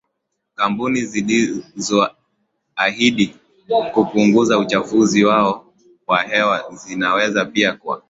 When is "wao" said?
5.25-5.73